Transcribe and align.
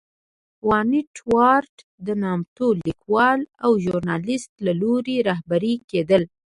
ونټ 0.69 1.11
ورت 1.33 1.75
د 2.07 2.07
نامتو 2.23 2.67
لیکوال 2.85 3.39
او 3.65 3.71
ژورنالېست 3.83 4.51
له 4.65 4.73
لوري 4.81 5.17
رهبري 5.29 5.75
کېدل. 5.89 6.23